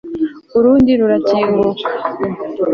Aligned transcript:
urundi 0.57 0.91
rurakinguka 0.99 1.87